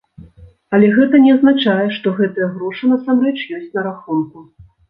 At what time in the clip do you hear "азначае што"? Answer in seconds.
1.35-2.15